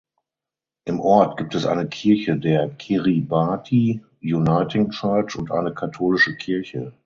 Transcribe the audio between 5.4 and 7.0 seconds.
eine katholische Kirche.